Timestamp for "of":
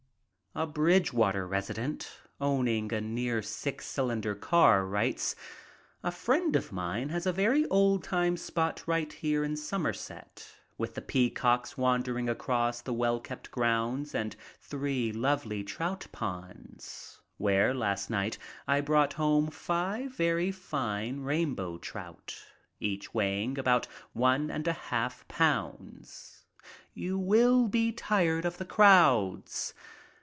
6.57-6.73, 28.43-28.57